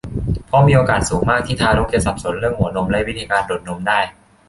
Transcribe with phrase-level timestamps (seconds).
[0.47, 3.99] เพราะมีโอกาสสูงมากที่ทารกจะสับสนเรื่องหัวนมและวิธีการดูดนมได้